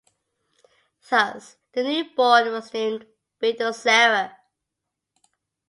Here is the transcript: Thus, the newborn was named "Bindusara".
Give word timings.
Thus, 1.11 1.57
the 1.73 1.83
newborn 1.83 2.51
was 2.51 2.73
named 2.73 3.05
"Bindusara". 3.39 4.35